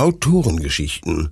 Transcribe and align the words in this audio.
Autorengeschichten 0.00 1.28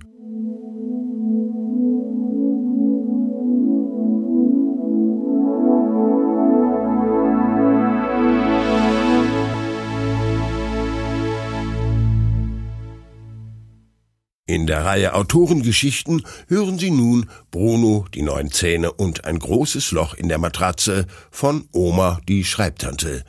In 14.45 14.67
der 14.67 14.85
Reihe 14.85 15.15
Autorengeschichten 15.15 16.21
hören 16.47 16.77
Sie 16.77 16.91
nun 16.91 17.27
Bruno, 17.49 18.05
die 18.13 18.21
neun 18.21 18.51
Zähne 18.51 18.91
und 18.91 19.25
ein 19.25 19.39
großes 19.39 19.89
Loch 19.93 20.13
in 20.13 20.29
der 20.29 20.37
Matratze 20.37 21.07
von 21.31 21.67
Oma, 21.71 22.21
die 22.27 22.45
Schreibtante, 22.45 23.23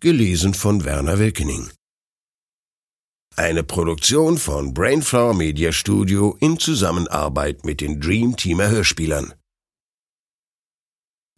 gelesen 0.00 0.54
von 0.54 0.86
Werner 0.86 1.18
Wilkening. 1.18 1.68
Eine 3.38 3.64
Produktion 3.64 4.38
von 4.38 4.72
Brainflower 4.72 5.34
Media 5.34 5.70
Studio 5.70 6.38
in 6.40 6.58
Zusammenarbeit 6.58 7.66
mit 7.66 7.82
den 7.82 8.00
Dream 8.00 8.34
Teamer 8.34 8.70
Hörspielern. 8.70 9.34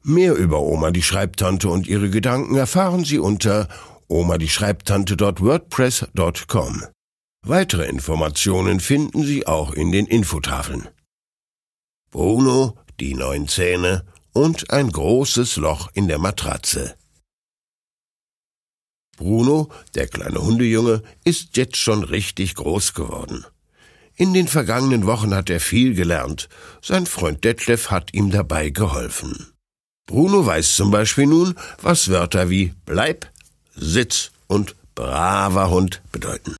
Mehr 0.04 0.36
über 0.36 0.60
Oma 0.60 0.92
die 0.92 1.02
Schreibtante 1.02 1.68
und 1.68 1.88
ihre 1.88 2.08
Gedanken 2.08 2.54
erfahren 2.54 3.04
Sie 3.04 3.18
unter 3.18 3.68
omadieschreibtante.wordpress.com. 4.06 6.84
Weitere 7.44 7.88
Informationen 7.88 8.78
finden 8.78 9.24
Sie 9.24 9.48
auch 9.48 9.72
in 9.72 9.90
den 9.90 10.06
Infotafeln. 10.06 10.88
Bruno, 12.12 12.78
die 13.00 13.14
neun 13.14 13.48
Zähne 13.48 14.04
und 14.32 14.70
ein 14.70 14.92
großes 14.92 15.56
Loch 15.56 15.90
in 15.94 16.06
der 16.06 16.18
Matratze. 16.18 16.94
Bruno, 19.18 19.68
der 19.94 20.06
kleine 20.06 20.40
Hundejunge, 20.40 21.02
ist 21.24 21.56
jetzt 21.56 21.76
schon 21.76 22.04
richtig 22.04 22.54
groß 22.54 22.94
geworden. 22.94 23.44
In 24.14 24.32
den 24.32 24.48
vergangenen 24.48 25.06
Wochen 25.06 25.34
hat 25.34 25.50
er 25.50 25.60
viel 25.60 25.94
gelernt. 25.94 26.48
Sein 26.82 27.06
Freund 27.06 27.44
Detlef 27.44 27.90
hat 27.90 28.14
ihm 28.14 28.30
dabei 28.30 28.70
geholfen. 28.70 29.52
Bruno 30.06 30.46
weiß 30.46 30.74
zum 30.74 30.90
Beispiel 30.90 31.26
nun, 31.26 31.54
was 31.82 32.08
Wörter 32.08 32.48
wie 32.48 32.72
Bleib, 32.86 33.30
Sitz 33.74 34.30
und 34.46 34.74
braver 34.94 35.70
Hund 35.70 36.00
bedeuten. 36.10 36.56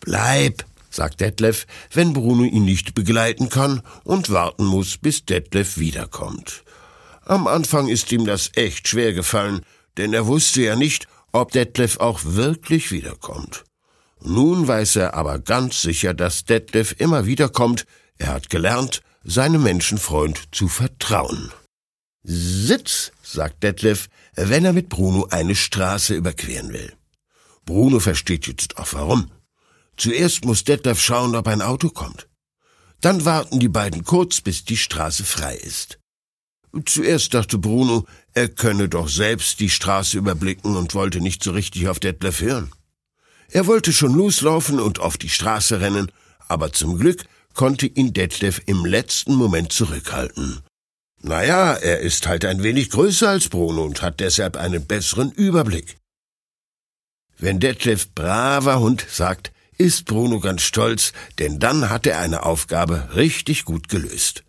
Bleib, 0.00 0.64
sagt 0.90 1.20
Detlef, 1.20 1.66
wenn 1.92 2.12
Bruno 2.12 2.44
ihn 2.44 2.64
nicht 2.64 2.94
begleiten 2.94 3.48
kann 3.48 3.82
und 4.04 4.30
warten 4.30 4.64
muss, 4.64 4.98
bis 4.98 5.24
Detlef 5.24 5.78
wiederkommt. 5.78 6.64
Am 7.24 7.46
Anfang 7.46 7.88
ist 7.88 8.12
ihm 8.12 8.24
das 8.24 8.50
echt 8.54 8.88
schwer 8.88 9.12
gefallen, 9.12 9.62
denn 9.96 10.12
er 10.12 10.26
wusste 10.26 10.62
ja 10.62 10.76
nicht, 10.76 11.08
ob 11.36 11.52
Detlef 11.52 11.98
auch 11.98 12.20
wirklich 12.24 12.90
wiederkommt. 12.90 13.64
Nun 14.22 14.66
weiß 14.66 14.96
er 14.96 15.14
aber 15.14 15.38
ganz 15.38 15.82
sicher, 15.82 16.14
dass 16.14 16.44
Detlef 16.44 16.94
immer 16.98 17.26
wiederkommt. 17.26 17.86
Er 18.16 18.28
hat 18.28 18.48
gelernt, 18.48 19.02
seinem 19.22 19.62
Menschenfreund 19.62 20.42
zu 20.52 20.68
vertrauen. 20.68 21.52
Sitz, 22.22 23.12
sagt 23.22 23.62
Detlef, 23.62 24.08
wenn 24.34 24.64
er 24.64 24.72
mit 24.72 24.88
Bruno 24.88 25.28
eine 25.30 25.54
Straße 25.54 26.14
überqueren 26.14 26.72
will. 26.72 26.94
Bruno 27.66 28.00
versteht 28.00 28.46
jetzt 28.46 28.78
auch 28.78 28.92
warum. 28.92 29.30
Zuerst 29.96 30.44
muss 30.44 30.64
Detlef 30.64 31.00
schauen, 31.00 31.36
ob 31.36 31.48
ein 31.48 31.62
Auto 31.62 31.90
kommt. 31.90 32.28
Dann 33.00 33.24
warten 33.24 33.60
die 33.60 33.68
beiden 33.68 34.04
kurz, 34.04 34.40
bis 34.40 34.64
die 34.64 34.76
Straße 34.76 35.24
frei 35.24 35.56
ist. 35.56 35.98
Zuerst 36.84 37.32
dachte 37.34 37.58
Bruno, 37.58 38.06
er 38.36 38.48
könne 38.48 38.90
doch 38.90 39.08
selbst 39.08 39.60
die 39.60 39.70
Straße 39.70 40.18
überblicken 40.18 40.76
und 40.76 40.94
wollte 40.94 41.20
nicht 41.22 41.42
so 41.42 41.52
richtig 41.52 41.88
auf 41.88 42.00
Detlef 42.00 42.42
hören. 42.42 42.70
Er 43.50 43.66
wollte 43.66 43.94
schon 43.94 44.12
loslaufen 44.12 44.78
und 44.78 44.98
auf 45.00 45.16
die 45.16 45.30
Straße 45.30 45.80
rennen, 45.80 46.12
aber 46.46 46.70
zum 46.70 46.98
Glück 46.98 47.24
konnte 47.54 47.86
ihn 47.86 48.12
Detlef 48.12 48.60
im 48.66 48.84
letzten 48.84 49.34
Moment 49.34 49.72
zurückhalten. 49.72 50.60
Naja, 51.22 51.72
er 51.72 52.00
ist 52.00 52.26
halt 52.26 52.44
ein 52.44 52.62
wenig 52.62 52.90
größer 52.90 53.30
als 53.30 53.48
Bruno 53.48 53.84
und 53.84 54.02
hat 54.02 54.20
deshalb 54.20 54.58
einen 54.58 54.86
besseren 54.86 55.32
Überblick. 55.32 55.96
Wenn 57.38 57.58
Detlef 57.58 58.14
braver 58.14 58.80
Hund 58.80 59.06
sagt, 59.10 59.50
ist 59.78 60.04
Bruno 60.04 60.40
ganz 60.40 60.60
stolz, 60.60 61.14
denn 61.38 61.58
dann 61.58 61.88
hat 61.88 62.06
er 62.06 62.20
eine 62.20 62.44
Aufgabe 62.44 63.08
richtig 63.14 63.64
gut 63.64 63.88
gelöst. 63.88 64.45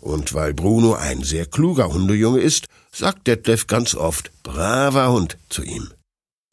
Und 0.00 0.34
weil 0.34 0.54
Bruno 0.54 0.94
ein 0.94 1.22
sehr 1.22 1.46
kluger 1.46 1.92
Hundejunge 1.92 2.40
ist, 2.40 2.66
sagt 2.92 3.26
Detlef 3.26 3.66
ganz 3.66 3.94
oft 3.94 4.30
braver 4.42 5.10
Hund 5.10 5.38
zu 5.48 5.62
ihm. 5.62 5.90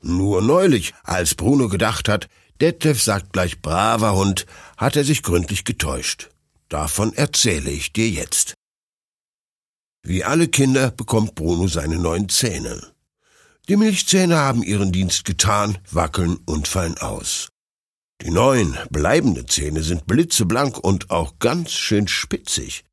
Nur 0.01 0.41
neulich, 0.41 0.93
als 1.03 1.35
Bruno 1.35 1.67
gedacht 1.69 2.09
hat, 2.09 2.27
Detlef 2.61 3.01
sagt 3.01 3.33
gleich 3.33 3.61
braver 3.61 4.15
Hund, 4.15 4.45
hat 4.77 4.95
er 4.95 5.03
sich 5.03 5.23
gründlich 5.23 5.63
getäuscht. 5.63 6.29
Davon 6.69 7.13
erzähle 7.13 7.69
ich 7.69 7.93
dir 7.93 8.09
jetzt. 8.09 8.55
Wie 10.03 10.23
alle 10.23 10.47
Kinder 10.47 10.91
bekommt 10.91 11.35
Bruno 11.35 11.67
seine 11.67 11.97
neuen 11.97 12.29
Zähne. 12.29 12.81
Die 13.67 13.75
Milchzähne 13.75 14.37
haben 14.37 14.61
ihren 14.61 14.91
Dienst 14.91 15.25
getan, 15.25 15.79
wackeln 15.91 16.37
und 16.45 16.67
fallen 16.67 16.97
aus. 16.99 17.49
Die 18.21 18.29
neuen, 18.29 18.77
bleibenden 18.91 19.47
Zähne 19.47 19.81
sind 19.81 20.05
blitzeblank 20.05 20.77
und 20.77 21.09
auch 21.09 21.39
ganz 21.39 21.71
schön 21.71 22.07
spitzig. 22.07 22.83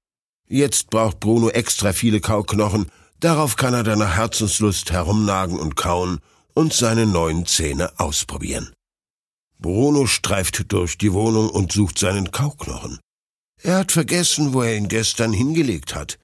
Jetzt 0.55 0.91
braucht 0.91 1.19
Bruno 1.19 1.49
extra 1.49 1.95
viele 1.95 2.21
Kauknochen, 2.21 2.93
darauf 3.21 3.57
kann 3.57 3.73
er 3.73 3.85
dann 3.85 4.01
nach 4.01 4.17
Herzenslust 4.17 4.93
herumnagen 4.93 5.59
und 5.59 5.77
kauen 5.77 6.21
und 6.53 6.75
seine 6.75 7.07
neuen 7.07 7.47
Zähne 7.47 7.99
ausprobieren. 7.99 8.71
Bruno 9.59 10.05
streift 10.07 10.71
durch 10.71 10.99
die 10.99 11.15
Wohnung 11.15 11.49
und 11.49 11.73
sucht 11.73 11.99
seinen 11.99 12.33
Kauknochen. 12.33 13.01
Er 13.63 13.79
hat 13.79 13.93
vergessen, 13.93 14.53
wo 14.53 14.61
er 14.61 14.77
ihn 14.77 14.89
gestern 14.89 15.33
hingelegt 15.33 15.95
hat. 15.95 16.19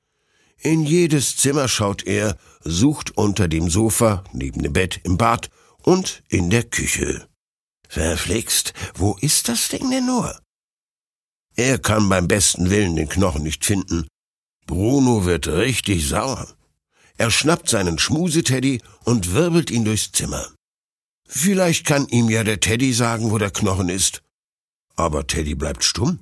In 0.59 0.85
jedes 0.85 1.39
Zimmer 1.39 1.67
schaut 1.67 2.03
er, 2.03 2.37
sucht 2.61 3.17
unter 3.17 3.49
dem 3.49 3.71
Sofa, 3.71 4.25
neben 4.35 4.63
dem 4.63 4.75
Bett, 4.75 5.01
im 5.05 5.17
Bad 5.17 5.49
und 5.85 6.23
in 6.29 6.51
der 6.51 6.65
Küche. 6.65 7.27
Verflixt, 7.89 8.75
wo 8.95 9.17
ist 9.23 9.49
das 9.49 9.71
Ding 9.71 9.91
denn 9.91 10.05
nur? 10.05 10.39
Er 11.57 11.79
kann 11.79 12.11
beim 12.11 12.29
besten 12.29 12.69
Willen 12.69 12.95
den 12.95 13.09
Knochen 13.09 13.43
nicht 13.43 13.65
finden. 13.65 14.07
Bruno 14.69 15.25
wird 15.25 15.49
richtig 15.49 16.07
sauer. 16.07 16.47
Er 17.17 17.31
schnappt 17.31 17.71
seinen 17.71 17.99
Schmuseteddy 17.99 18.83
und 19.05 19.33
wirbelt 19.33 19.71
ihn 19.71 19.87
durchs 19.87 20.13
Zimmer. 20.13 20.47
Vielleicht 21.27 21.87
kann 21.87 22.07
ihm 22.09 22.29
ja 22.29 22.45
der 22.45 22.61
Teddy 22.61 22.93
sagen, 22.93 23.31
wo 23.31 23.39
der 23.39 23.51
Knochen 23.51 23.89
ist. 23.89 24.23
Aber 24.95 25.27
Teddy 25.27 25.55
bleibt 25.55 25.85
stumm. 25.85 26.21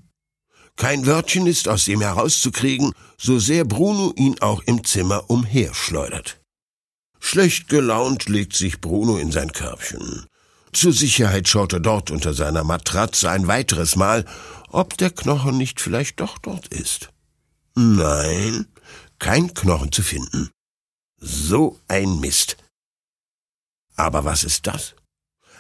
Kein 0.77 1.07
Wörtchen 1.07 1.47
ist 1.47 1.69
aus 1.69 1.89
ihm 1.89 2.01
herauszukriegen, 2.01 2.93
so 3.19 3.41
sehr 3.41 3.65
Bruno 3.65 4.13
ihn 4.17 4.39
auch 4.41 4.63
im 4.63 4.85
Zimmer 4.85 5.29
umherschleudert. 5.29 6.41
Schlecht 7.19 7.69
gelaunt 7.69 8.29
legt 8.29 8.55
sich 8.55 8.81
Bruno 8.81 9.17
in 9.17 9.33
sein 9.33 9.53
Körbchen. 9.53 10.27
Zur 10.73 10.93
Sicherheit 10.93 11.49
schaut 11.49 11.73
er 11.73 11.81
dort 11.81 12.13
unter 12.13 12.33
seiner 12.33 12.63
Matratze 12.63 13.29
ein 13.29 13.49
weiteres 13.49 13.97
Mal, 13.97 14.25
ob 14.69 14.97
der 14.99 15.11
Knochen 15.11 15.57
nicht 15.57 15.81
vielleicht 15.81 16.21
doch 16.21 16.39
dort 16.39 16.69
ist. 16.69 17.11
Nein, 17.79 18.67
kein 19.19 19.53
Knochen 19.53 19.93
zu 19.93 20.03
finden. 20.03 20.51
So 21.19 21.79
ein 21.89 22.21
Mist. 22.21 22.57
Aber 23.97 24.25
was 24.25 24.45
ist 24.45 24.67
das? 24.67 24.95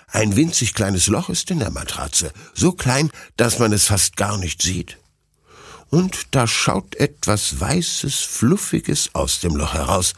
Ein 0.08 0.34
winzig 0.34 0.72
kleines 0.72 1.08
Loch 1.08 1.28
ist 1.28 1.50
in 1.50 1.58
der 1.58 1.70
Matratze, 1.70 2.32
so 2.54 2.72
klein, 2.72 3.10
dass 3.36 3.58
man 3.58 3.72
es 3.74 3.86
fast 3.86 4.16
gar 4.16 4.38
nicht 4.38 4.62
sieht. 4.62 4.96
Und 5.90 6.34
da 6.34 6.46
schaut 6.46 6.94
etwas 6.94 7.60
Weißes, 7.60 8.20
Fluffiges 8.20 9.10
aus 9.14 9.40
dem 9.40 9.54
Loch 9.54 9.74
heraus. 9.74 10.14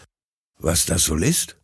Was 0.58 0.86
das 0.86 1.10
wohl 1.10 1.24
ist? 1.24 1.56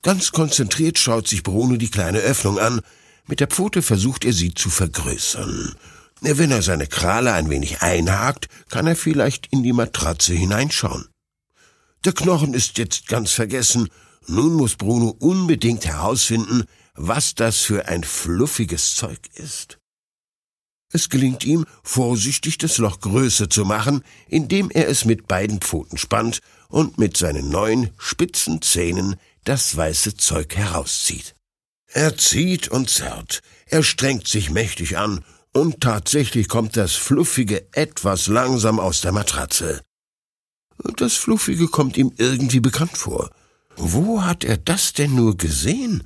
Ganz 0.00 0.32
konzentriert 0.32 0.98
schaut 0.98 1.28
sich 1.28 1.42
Bruno 1.42 1.76
die 1.76 1.90
kleine 1.90 2.20
Öffnung 2.20 2.58
an. 2.58 2.80
Mit 3.26 3.40
der 3.40 3.48
Pfote 3.48 3.82
versucht 3.82 4.24
er 4.24 4.32
sie 4.32 4.54
zu 4.54 4.70
vergrößern. 4.70 5.76
Wenn 6.24 6.52
er 6.52 6.62
seine 6.62 6.86
Krale 6.86 7.32
ein 7.32 7.50
wenig 7.50 7.82
einhakt, 7.82 8.46
kann 8.70 8.86
er 8.86 8.94
vielleicht 8.94 9.48
in 9.48 9.64
die 9.64 9.72
Matratze 9.72 10.32
hineinschauen. 10.32 11.08
Der 12.04 12.12
Knochen 12.12 12.54
ist 12.54 12.78
jetzt 12.78 13.08
ganz 13.08 13.32
vergessen. 13.32 13.88
Nun 14.28 14.54
muss 14.54 14.76
Bruno 14.76 15.16
unbedingt 15.18 15.84
herausfinden, 15.84 16.64
was 16.94 17.34
das 17.34 17.58
für 17.58 17.88
ein 17.88 18.04
fluffiges 18.04 18.94
Zeug 18.94 19.18
ist. 19.34 19.78
Es 20.92 21.08
gelingt 21.08 21.42
ihm, 21.44 21.66
vorsichtig 21.82 22.56
das 22.58 22.78
Loch 22.78 23.00
größer 23.00 23.50
zu 23.50 23.64
machen, 23.64 24.04
indem 24.28 24.70
er 24.70 24.88
es 24.88 25.04
mit 25.04 25.26
beiden 25.26 25.60
Pfoten 25.60 25.98
spannt 25.98 26.38
und 26.68 26.98
mit 26.98 27.16
seinen 27.16 27.48
neuen 27.48 27.90
spitzen 27.98 28.62
Zähnen 28.62 29.16
das 29.42 29.76
weiße 29.76 30.16
Zeug 30.16 30.54
herauszieht. 30.54 31.34
Er 31.86 32.16
zieht 32.16 32.68
und 32.68 32.90
zerrt, 32.90 33.40
er 33.66 33.82
strengt 33.82 34.28
sich 34.28 34.50
mächtig 34.50 34.96
an, 34.96 35.24
und 35.52 35.80
tatsächlich 35.80 36.48
kommt 36.48 36.76
das 36.76 36.94
Fluffige 36.94 37.66
etwas 37.72 38.26
langsam 38.26 38.80
aus 38.80 39.00
der 39.00 39.12
Matratze. 39.12 39.82
Das 40.96 41.14
Fluffige 41.14 41.68
kommt 41.68 41.96
ihm 41.96 42.12
irgendwie 42.16 42.60
bekannt 42.60 42.96
vor. 42.96 43.30
Wo 43.76 44.22
hat 44.24 44.44
er 44.44 44.56
das 44.56 44.92
denn 44.92 45.14
nur 45.14 45.36
gesehen? 45.36 46.02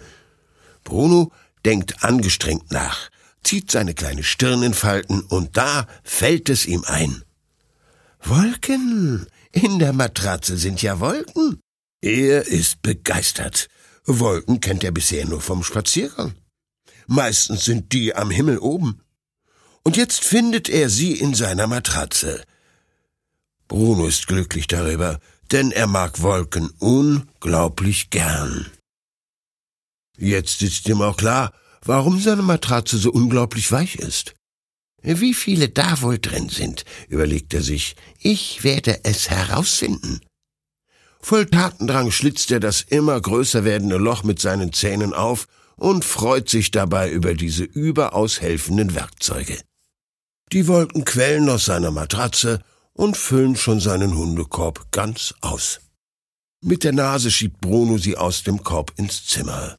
Bruno 0.84 1.32
denkt 1.64 2.04
angestrengt 2.04 2.70
nach. 2.70 3.10
zieht 3.42 3.70
seine 3.70 3.94
kleine 3.94 4.24
Stirn 4.24 4.62
in 4.64 4.74
Falten 4.74 5.20
und 5.20 5.56
da 5.56 5.86
fällt 6.02 6.48
es 6.48 6.66
ihm 6.66 6.82
ein. 6.86 7.22
Wolken! 8.22 9.26
In 9.52 9.78
der 9.78 9.92
Matratze 9.92 10.56
sind 10.56 10.82
ja 10.82 10.98
Wolken! 10.98 11.60
Er 12.02 12.46
ist 12.46 12.82
begeistert. 12.82 13.68
Wolken 14.04 14.60
kennt 14.60 14.82
er 14.84 14.90
bisher 14.90 15.26
nur 15.26 15.40
vom 15.40 15.62
Spaziergang. 15.62 16.34
Meistens 17.06 17.64
sind 17.64 17.92
die 17.92 18.14
am 18.14 18.30
Himmel 18.30 18.58
oben. 18.58 19.00
Und 19.86 19.96
jetzt 19.96 20.24
findet 20.24 20.68
er 20.68 20.90
sie 20.90 21.12
in 21.12 21.32
seiner 21.32 21.68
Matratze. 21.68 22.42
Bruno 23.68 24.08
ist 24.08 24.26
glücklich 24.26 24.66
darüber, 24.66 25.20
denn 25.52 25.70
er 25.70 25.86
mag 25.86 26.22
Wolken 26.22 26.70
unglaublich 26.80 28.10
gern. 28.10 28.66
Jetzt 30.18 30.62
ist 30.62 30.88
ihm 30.88 31.02
auch 31.02 31.16
klar, 31.16 31.52
warum 31.84 32.20
seine 32.20 32.42
Matratze 32.42 32.98
so 32.98 33.12
unglaublich 33.12 33.70
weich 33.70 33.94
ist. 33.94 34.34
Wie 35.04 35.34
viele 35.34 35.68
da 35.68 36.02
wohl 36.02 36.18
drin 36.18 36.48
sind, 36.48 36.84
überlegt 37.06 37.54
er 37.54 37.62
sich, 37.62 37.94
ich 38.18 38.64
werde 38.64 39.04
es 39.04 39.30
herausfinden. 39.30 40.18
Voll 41.20 41.46
Tatendrang 41.46 42.10
schlitzt 42.10 42.50
er 42.50 42.58
das 42.58 42.82
immer 42.82 43.20
größer 43.20 43.64
werdende 43.64 43.98
Loch 43.98 44.24
mit 44.24 44.40
seinen 44.40 44.72
Zähnen 44.72 45.14
auf 45.14 45.46
und 45.76 46.04
freut 46.04 46.48
sich 46.48 46.72
dabei 46.72 47.08
über 47.08 47.34
diese 47.34 47.62
überaus 47.62 48.40
helfenden 48.40 48.96
Werkzeuge. 48.96 49.56
Die 50.52 50.68
Wolken 50.68 51.04
quellen 51.04 51.48
aus 51.48 51.64
seiner 51.64 51.90
Matratze 51.90 52.60
und 52.92 53.16
füllen 53.16 53.56
schon 53.56 53.80
seinen 53.80 54.16
Hundekorb 54.16 54.92
ganz 54.92 55.34
aus. 55.40 55.80
Mit 56.62 56.84
der 56.84 56.92
Nase 56.92 57.32
schiebt 57.32 57.60
Bruno 57.60 57.98
sie 57.98 58.16
aus 58.16 58.44
dem 58.44 58.62
Korb 58.62 58.92
ins 58.96 59.26
Zimmer. 59.26 59.76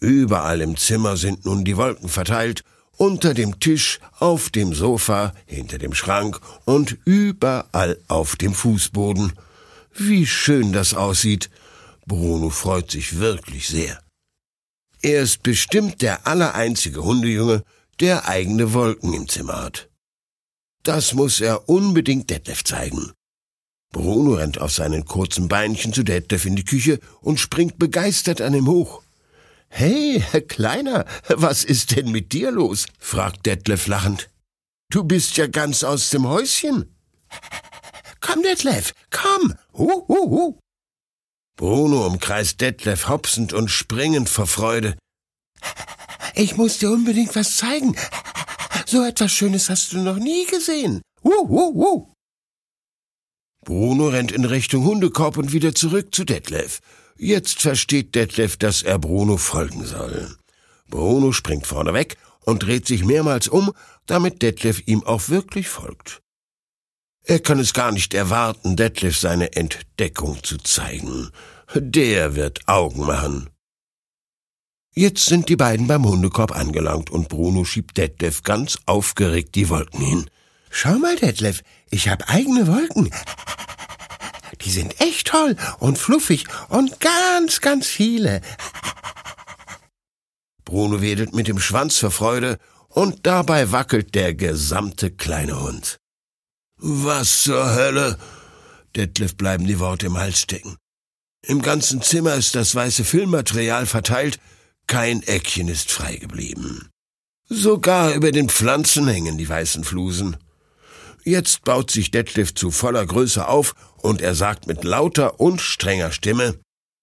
Überall 0.00 0.60
im 0.60 0.76
Zimmer 0.76 1.16
sind 1.16 1.44
nun 1.44 1.64
die 1.64 1.76
Wolken 1.76 2.08
verteilt, 2.08 2.64
unter 2.96 3.32
dem 3.32 3.60
Tisch, 3.60 4.00
auf 4.18 4.50
dem 4.50 4.74
Sofa, 4.74 5.32
hinter 5.46 5.78
dem 5.78 5.94
Schrank 5.94 6.40
und 6.64 6.98
überall 7.04 7.96
auf 8.08 8.34
dem 8.34 8.54
Fußboden. 8.54 9.34
Wie 9.94 10.26
schön 10.26 10.72
das 10.72 10.94
aussieht. 10.94 11.48
Bruno 12.06 12.50
freut 12.50 12.90
sich 12.90 13.20
wirklich 13.20 13.68
sehr. 13.68 14.00
Er 15.00 15.22
ist 15.22 15.44
bestimmt 15.44 16.02
der 16.02 16.26
allereinzige 16.26 17.04
Hundejunge, 17.04 17.62
der 18.00 18.26
eigene 18.26 18.72
Wolken 18.72 19.14
im 19.14 19.28
Zimmer 19.28 19.62
hat. 19.62 19.88
Das 20.82 21.14
muss 21.14 21.40
er 21.40 21.68
unbedingt 21.68 22.30
Detlef 22.30 22.64
zeigen. 22.64 23.12
Bruno 23.92 24.34
rennt 24.34 24.60
auf 24.60 24.72
seinen 24.72 25.04
kurzen 25.04 25.48
Beinchen 25.48 25.92
zu 25.92 26.02
Detlef 26.02 26.44
in 26.44 26.56
die 26.56 26.64
Küche 26.64 27.00
und 27.20 27.40
springt 27.40 27.78
begeistert 27.78 28.40
an 28.40 28.54
ihm 28.54 28.68
hoch. 28.68 29.02
Hey, 29.68 30.22
Kleiner, 30.48 31.04
was 31.28 31.64
ist 31.64 31.96
denn 31.96 32.10
mit 32.10 32.32
dir 32.32 32.50
los? 32.50 32.86
fragt 32.98 33.46
Detlef 33.46 33.86
lachend. 33.86 34.30
Du 34.90 35.04
bist 35.04 35.36
ja 35.36 35.46
ganz 35.46 35.84
aus 35.84 36.10
dem 36.10 36.26
Häuschen. 36.26 36.94
Komm, 38.20 38.42
Detlef, 38.42 38.94
komm! 39.10 39.54
Hu, 39.72 40.06
hu, 40.08 40.30
hu. 40.30 40.58
Bruno 41.56 42.06
umkreist 42.06 42.60
Detlef 42.60 43.08
hopsend 43.08 43.52
und 43.52 43.68
springend 43.68 44.28
vor 44.28 44.46
Freude. 44.46 44.96
Ich 46.34 46.56
muss 46.56 46.78
dir 46.78 46.90
unbedingt 46.90 47.34
was 47.34 47.56
zeigen. 47.56 47.96
So 48.90 49.04
etwas 49.04 49.32
Schönes 49.32 49.68
hast 49.68 49.92
du 49.92 49.98
noch 49.98 50.16
nie 50.16 50.46
gesehen. 50.46 51.02
Hu, 51.22 51.46
hu, 51.46 51.74
hu. 51.74 52.12
Bruno 53.62 54.08
rennt 54.08 54.32
in 54.32 54.46
Richtung 54.46 54.84
Hundekorb 54.84 55.36
und 55.36 55.52
wieder 55.52 55.74
zurück 55.74 56.14
zu 56.14 56.24
Detlef. 56.24 56.80
Jetzt 57.18 57.60
versteht 57.60 58.14
Detlef, 58.14 58.56
dass 58.56 58.82
er 58.82 58.98
Bruno 58.98 59.36
folgen 59.36 59.84
soll. 59.84 60.34
Bruno 60.88 61.32
springt 61.32 61.66
vorne 61.66 61.92
weg 61.92 62.16
und 62.46 62.62
dreht 62.62 62.86
sich 62.86 63.04
mehrmals 63.04 63.46
um, 63.48 63.72
damit 64.06 64.40
Detlef 64.40 64.80
ihm 64.86 65.04
auch 65.04 65.28
wirklich 65.28 65.68
folgt. 65.68 66.22
Er 67.24 67.40
kann 67.40 67.58
es 67.58 67.74
gar 67.74 67.92
nicht 67.92 68.14
erwarten, 68.14 68.74
Detlef 68.74 69.18
seine 69.18 69.52
Entdeckung 69.52 70.42
zu 70.42 70.56
zeigen. 70.56 71.30
Der 71.74 72.36
wird 72.36 72.66
Augen 72.66 73.04
machen. 73.04 73.50
Jetzt 74.98 75.26
sind 75.26 75.48
die 75.48 75.54
beiden 75.54 75.86
beim 75.86 76.04
Hundekorb 76.04 76.50
angelangt 76.50 77.08
und 77.08 77.28
Bruno 77.28 77.64
schiebt 77.64 77.98
Detlef 77.98 78.42
ganz 78.42 78.78
aufgeregt 78.84 79.54
die 79.54 79.68
Wolken 79.68 80.00
hin. 80.00 80.30
Schau 80.70 80.98
mal, 80.98 81.14
Detlef, 81.14 81.62
ich 81.88 82.08
hab 82.08 82.28
eigene 82.28 82.66
Wolken. 82.66 83.08
Die 84.60 84.70
sind 84.70 85.00
echt 85.00 85.28
toll 85.28 85.54
und 85.78 85.98
fluffig 85.98 86.46
und 86.68 86.98
ganz, 86.98 87.60
ganz 87.60 87.86
viele. 87.86 88.40
Bruno 90.64 91.00
wedelt 91.00 91.32
mit 91.32 91.46
dem 91.46 91.60
Schwanz 91.60 91.98
vor 91.98 92.10
Freude 92.10 92.58
und 92.88 93.24
dabei 93.24 93.70
wackelt 93.70 94.16
der 94.16 94.34
gesamte 94.34 95.12
kleine 95.12 95.62
Hund. 95.62 96.00
Was 96.76 97.42
zur 97.42 97.72
Hölle? 97.72 98.18
Detlef 98.96 99.36
bleiben 99.36 99.64
die 99.64 99.78
Worte 99.78 100.06
im 100.06 100.18
Hals 100.18 100.40
stecken. 100.40 100.76
Im 101.46 101.62
ganzen 101.62 102.02
Zimmer 102.02 102.34
ist 102.34 102.56
das 102.56 102.74
weiße 102.74 103.04
Filmmaterial 103.04 103.86
verteilt, 103.86 104.40
kein 104.88 105.22
Eckchen 105.22 105.68
ist 105.68 105.92
frei 105.92 106.16
geblieben. 106.16 106.90
Sogar 107.48 108.14
über 108.14 108.32
den 108.32 108.48
Pflanzen 108.48 109.06
hängen 109.06 109.38
die 109.38 109.48
weißen 109.48 109.84
Flusen. 109.84 110.36
Jetzt 111.24 111.62
baut 111.62 111.90
sich 111.90 112.10
Detlef 112.10 112.54
zu 112.54 112.70
voller 112.70 113.06
Größe 113.06 113.46
auf 113.46 113.74
und 113.98 114.20
er 114.20 114.34
sagt 114.34 114.66
mit 114.66 114.82
lauter 114.82 115.38
und 115.40 115.60
strenger 115.60 116.10
Stimme 116.10 116.58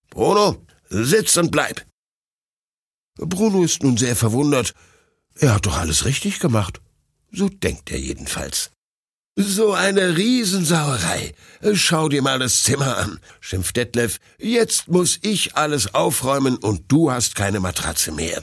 Bruno, 0.10 0.66
sitz 0.90 1.38
und 1.38 1.52
bleib. 1.52 1.86
Bruno 3.18 3.64
ist 3.64 3.84
nun 3.84 3.98
sehr 3.98 4.16
verwundert. 4.16 4.74
Er 5.36 5.56
hat 5.56 5.66
doch 5.66 5.78
alles 5.78 6.06
richtig 6.06 6.40
gemacht. 6.40 6.82
So 7.32 7.50
denkt 7.50 7.92
er 7.92 8.00
jedenfalls. 8.00 8.72
So 9.38 9.74
eine 9.74 10.16
Riesensauerei. 10.16 11.34
Schau 11.74 12.08
dir 12.08 12.22
mal 12.22 12.40
das 12.40 12.64
Zimmer 12.64 12.96
an, 12.96 13.20
schimpft 13.42 13.76
Detlef. 13.76 14.20
Jetzt 14.40 14.88
muss 14.88 15.20
ich 15.24 15.58
alles 15.58 15.94
aufräumen 15.94 16.56
und 16.56 16.84
du 16.88 17.12
hast 17.12 17.36
keine 17.36 17.60
Matratze 17.60 18.14
mehr. 18.14 18.42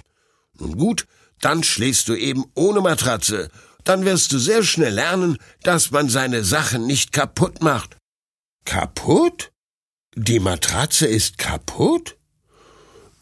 Nun 0.59 0.77
gut, 0.77 1.06
dann 1.41 1.62
schläfst 1.62 2.09
du 2.09 2.15
eben 2.15 2.44
ohne 2.55 2.83
Matratze. 2.83 3.49
Dann 3.85 4.05
wirst 4.05 4.33
du 4.33 4.39
sehr 4.39 4.62
schnell 4.62 4.93
lernen, 4.93 5.39
dass 5.62 5.93
man 5.93 6.11
seine 6.11 6.44
Sachen 6.44 6.87
nicht 6.87 7.12
kaputt 7.12 7.62
macht. 7.62 7.97
Kaputt? 8.67 9.50
Die 10.15 10.41
Matratze 10.41 11.06
ist 11.06 11.39
kaputt? 11.39 12.19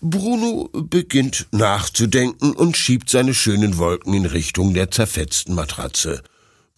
Bruno 0.01 0.71
beginnt 0.73 1.47
nachzudenken 1.53 2.53
und 2.53 2.77
schiebt 2.77 3.11
seine 3.11 3.33
schönen 3.33 3.79
Wolken 3.79 4.13
in 4.13 4.27
Richtung 4.27 4.75
der 4.75 4.91
zerfetzten 4.91 5.55
Matratze. 5.55 6.25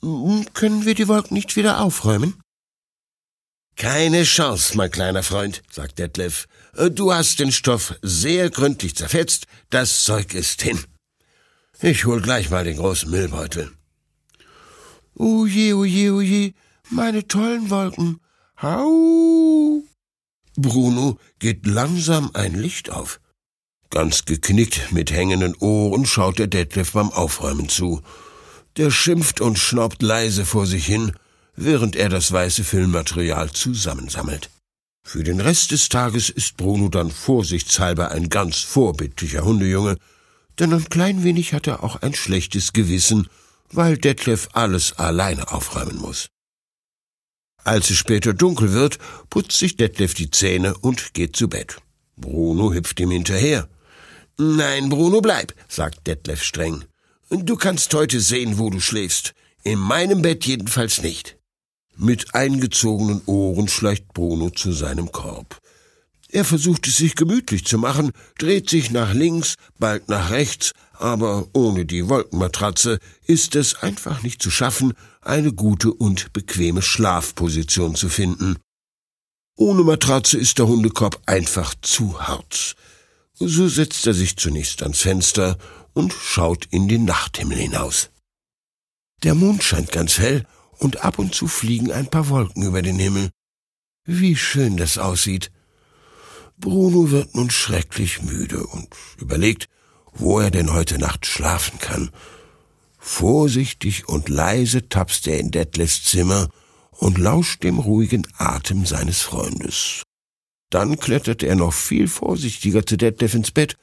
Können 0.03 0.85
wir 0.85 0.95
die 0.95 1.07
Wolken 1.07 1.35
nicht 1.35 1.55
wieder 1.55 1.81
aufräumen? 1.81 2.41
Keine 3.77 4.25
Chance, 4.25 4.77
mein 4.77 4.91
kleiner 4.91 5.23
Freund, 5.23 5.63
sagt 5.71 5.99
Detlef. 5.99 6.47
Du 6.91 7.13
hast 7.13 7.39
den 7.39 7.53
Stoff 7.53 7.95
sehr 8.03 8.51
gründlich 8.51 8.97
zerfetzt, 8.97 9.47
das 9.71 10.05
Zeug 10.05 10.35
ist 10.35 10.63
hin. 10.63 10.79
Ich 11.81 12.05
hol 12.05 12.21
gleich 12.21 12.51
mal 12.51 12.65
den 12.65 12.77
großen 12.77 13.11
Müllbeutel. 13.11 13.73
Oje, 15.15 15.77
oje, 15.77 16.13
oje, 16.13 16.55
meine 16.91 17.27
tollen 17.29 17.71
Wolken. 17.71 18.21
Hau! 18.61 19.83
Bruno 20.57 21.19
geht 21.39 21.67
langsam 21.67 22.31
ein 22.35 22.55
Licht 22.55 22.91
auf. 22.91 23.21
Ganz 23.91 24.25
geknickt 24.25 24.93
mit 24.93 25.13
hängenden 25.13 25.55
Ohren 25.57 26.07
schaut 26.07 26.39
der 26.39 26.47
Detlef 26.47 26.93
beim 26.93 27.11
Aufräumen 27.11 27.69
zu. 27.69 28.03
Der 28.77 28.91
schimpft 28.91 29.41
und 29.41 29.59
schnaubt 29.59 30.03
leise 30.03 30.47
vor 30.47 30.67
sich 30.67 30.87
hin, 30.87 31.13
während 31.57 31.97
er 31.97 32.09
das 32.09 32.33
weiße 32.33 32.65
Filmmaterial 32.65 33.51
zusammensammelt. 33.51 34.51
Für 35.05 35.25
den 35.25 35.41
Rest 35.41 35.73
des 35.73 35.89
Tages 35.89 36.31
ist 36.31 36.57
Bruno 36.57 36.89
dann 36.89 37.11
vorsichtshalber 37.11 38.11
ein 38.11 38.29
ganz 38.29 38.59
vorbildlicher 38.61 39.45
Hundejunge, 39.45 39.97
denn 40.59 40.73
ein 40.73 40.89
klein 40.89 41.25
wenig 41.25 41.53
hat 41.53 41.67
er 41.67 41.83
auch 41.83 41.97
ein 41.97 42.15
schlechtes 42.15 42.73
Gewissen, 42.73 43.29
weil 43.71 43.99
Detlef 43.99 44.49
alles 44.53 44.93
alleine 44.99 45.51
aufräumen 45.51 45.99
muss. 45.99 46.29
Als 47.65 47.91
es 47.91 47.97
später 47.97 48.33
dunkel 48.35 48.73
wird, 48.73 48.99
putzt 49.31 49.59
sich 49.59 49.77
Detlef 49.77 50.15
die 50.15 50.31
Zähne 50.31 50.77
und 50.79 51.15
geht 51.15 51.37
zu 51.37 51.49
Bett. 51.49 51.79
Bruno 52.17 52.73
hüpft 52.73 52.99
ihm 53.01 53.11
hinterher. 53.11 53.69
Nein, 54.39 54.89
Bruno, 54.89 55.21
bleib, 55.21 55.55
sagt 55.69 56.07
Detlef 56.07 56.43
streng. 56.43 56.85
Du 57.35 57.57
kannst 57.57 57.95
heute 57.95 58.21
sehen, 58.21 58.59
wo 58.59 58.69
du 58.69 58.79
schläfst. 58.79 59.33
In 59.63 59.79
meinem 59.79 60.21
Bett 60.21 60.45
jedenfalls 60.45 61.01
nicht. 61.01 61.39
Mit 61.97 62.35
eingezogenen 62.35 63.23
Ohren 63.25 63.69
schleicht 63.69 64.13
Bruno 64.13 64.51
zu 64.51 64.73
seinem 64.73 65.11
Korb. 65.13 65.59
Er 66.29 66.45
versucht 66.45 66.87
es 66.87 66.99
sich 66.99 67.15
gemütlich 67.15 67.65
zu 67.65 67.79
machen, 67.79 68.13
dreht 68.39 68.69
sich 68.69 68.91
nach 68.91 69.15
links, 69.15 69.55
bald 69.79 70.11
nach 70.11 70.31
rechts, 70.31 70.73
aber 70.93 71.49
ohne 71.55 71.87
die 71.87 72.07
Wolkenmatratze 72.11 72.99
ist 73.27 73.57
es 73.57 73.77
einfach 73.77 74.23
nicht 74.23 74.43
zu 74.43 74.51
schaffen, 74.51 74.93
eine 75.23 75.55
gute 75.55 75.91
und 75.91 76.35
bequeme 76.35 76.83
Schlafposition 76.83 77.95
zu 77.95 78.11
finden. 78.11 78.59
Ohne 79.57 79.85
Matratze 79.85 80.37
ist 80.37 80.59
der 80.59 80.67
Hundekorb 80.69 81.23
einfach 81.25 81.75
zu 81.81 82.21
hart. 82.21 82.77
So 83.35 83.69
setzt 83.69 84.07
er 84.07 84.15
sich 84.15 84.37
zunächst 84.37 84.83
ans 84.83 85.01
Fenster 85.01 85.57
und 85.95 86.13
schaut 86.13 86.67
in 86.67 86.89
den 86.89 87.05
Nachthimmel 87.05 87.57
hinaus. 87.57 88.11
Der 89.23 89.35
Mond 89.35 89.63
scheint 89.63 89.93
ganz 89.93 90.19
hell 90.19 90.47
und 90.79 91.05
ab 91.05 91.19
und 91.19 91.35
zu 91.35 91.47
fliegen 91.47 91.93
ein 91.93 92.09
paar 92.09 92.29
Wolken 92.29 92.63
über 92.63 92.83
den 92.83 92.99
Himmel. 92.99 93.31
Wie 94.05 94.37
schön 94.37 94.77
das 94.77 94.99
aussieht. 94.99 95.53
Bruno 96.59 97.11
wird 97.11 97.35
nun 97.35 97.51
schrecklich 97.51 98.23
müde 98.23 98.67
und 98.67 98.89
überlegt, 99.19 99.69
wo 100.13 100.41
er 100.41 100.51
denn 100.51 100.73
heute 100.73 100.99
Nacht 100.99 101.27
schlafen 101.27 101.79
kann. 101.79 102.11
Vorsichtig 102.99 104.09
und 104.09 104.29
leise 104.29 104.89
tapst 104.89 105.27
er 105.27 105.39
in 105.39 105.51
Detlefs 105.51 106.05
Zimmer 106.05 106.49
und 106.91 107.19
lauscht 107.19 107.63
dem 107.63 107.79
ruhigen 107.79 108.27
Atem 108.37 108.87
seines 108.87 109.23
Freundes. 109.23 110.03
Dann 110.71 110.99
klettert 110.99 111.43
er 111.43 111.57
noch 111.57 111.73
viel 111.73 112.09
vorsichtiger 112.09 112.87
zu 112.87 112.97
Detlef 112.97 113.35
ins 113.35 113.51
Bett 113.51 113.77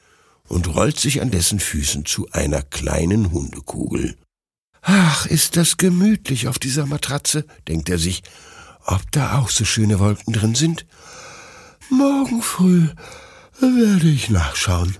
und 0.49 0.75
rollt 0.75 0.99
sich 0.99 1.21
an 1.21 1.31
dessen 1.31 1.59
Füßen 1.59 2.05
zu 2.05 2.29
einer 2.31 2.61
kleinen 2.61 3.31
Hundekugel. 3.31 4.17
Ach, 4.81 5.25
ist 5.25 5.55
das 5.55 5.77
gemütlich 5.77 6.47
auf 6.47 6.59
dieser 6.59 6.85
Matratze, 6.85 7.45
denkt 7.67 7.89
er 7.89 7.97
sich, 7.97 8.23
ob 8.85 9.11
da 9.11 9.37
auch 9.37 9.49
so 9.49 9.65
schöne 9.65 9.99
Wolken 9.99 10.33
drin 10.33 10.55
sind. 10.55 10.85
Morgen 11.89 12.41
früh 12.41 12.87
werde 13.59 14.09
ich 14.09 14.29
nachschauen. 14.29 14.97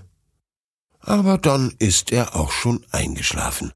Aber 1.00 1.38
dann 1.38 1.74
ist 1.78 2.12
er 2.12 2.36
auch 2.36 2.52
schon 2.52 2.84
eingeschlafen. 2.90 3.68